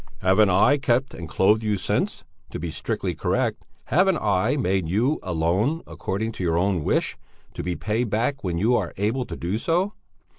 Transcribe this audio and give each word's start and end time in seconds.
Haven't 0.21 0.49
I 0.49 0.79
kept 0.79 1.13
and 1.13 1.29
clothed 1.29 1.61
you 1.61 1.77
since 1.77 2.23
to 2.49 2.57
be 2.59 2.71
strictly 2.71 3.13
correct, 3.13 3.63
haven't 3.85 4.17
I 4.19 4.57
made 4.57 4.89
you 4.89 5.19
a 5.21 5.31
loan, 5.31 5.83
according 5.85 6.31
to 6.31 6.43
your 6.43 6.57
own 6.57 6.83
wish, 6.83 7.17
to 7.53 7.61
be 7.61 7.75
paid 7.75 8.09
back 8.09 8.43
when 8.43 8.57
you 8.57 8.75
are 8.75 8.95
able 8.97 9.25
to 9.25 9.35
do 9.37 9.59
so? 9.59 9.93